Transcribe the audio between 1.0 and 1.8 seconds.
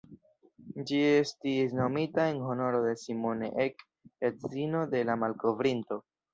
estis